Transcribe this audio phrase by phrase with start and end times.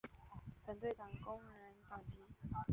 [0.65, 2.17] 反对党工人党籍。